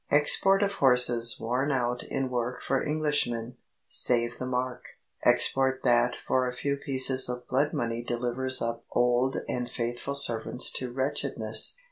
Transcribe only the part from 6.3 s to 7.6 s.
a few pieces of